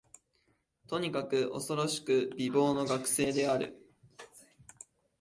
[0.87, 3.77] とにかく、おそろしく美貌の学生である